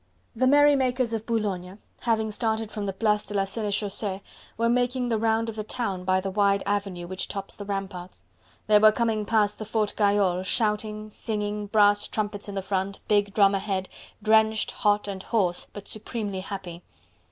[0.35, 4.21] The merrymakers of Boulogne, having started from the Place de la Senechaussee,
[4.57, 8.25] were making the round of the town by the wide avenue which tops the ramparts.
[8.65, 13.53] They were coming past the Fort Gayole, shouting, singing, brass trumpets in front, big drum
[13.53, 13.89] ahead,
[14.23, 16.81] drenched, hot, and hoarse, but supremely happy.